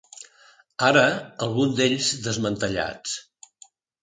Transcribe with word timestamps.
Ara, 0.87 1.03
alguns 1.47 1.75
d'ells 1.81 2.09
desmantellats. 2.29 3.15